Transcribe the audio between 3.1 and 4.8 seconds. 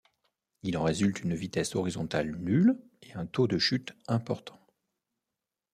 un taux de chute important.